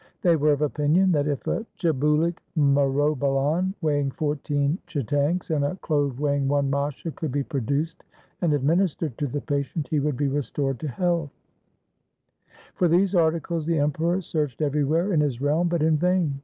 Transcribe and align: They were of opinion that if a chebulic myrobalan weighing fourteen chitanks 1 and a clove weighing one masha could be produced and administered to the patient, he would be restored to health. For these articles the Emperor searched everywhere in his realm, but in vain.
They 0.23 0.35
were 0.35 0.53
of 0.53 0.63
opinion 0.63 1.11
that 1.11 1.27
if 1.27 1.45
a 1.45 1.63
chebulic 1.77 2.39
myrobalan 2.57 3.75
weighing 3.81 4.09
fourteen 4.09 4.79
chitanks 4.87 5.51
1 5.51 5.61
and 5.63 5.73
a 5.73 5.75
clove 5.81 6.19
weighing 6.19 6.47
one 6.47 6.71
masha 6.71 7.11
could 7.11 7.31
be 7.31 7.43
produced 7.43 8.03
and 8.41 8.51
administered 8.51 9.15
to 9.19 9.27
the 9.27 9.41
patient, 9.41 9.89
he 9.89 9.99
would 9.99 10.17
be 10.17 10.27
restored 10.27 10.79
to 10.79 10.87
health. 10.87 11.29
For 12.73 12.87
these 12.87 13.13
articles 13.13 13.67
the 13.67 13.77
Emperor 13.77 14.21
searched 14.21 14.59
everywhere 14.63 15.13
in 15.13 15.19
his 15.19 15.39
realm, 15.39 15.67
but 15.67 15.83
in 15.83 15.97
vain. 15.97 16.39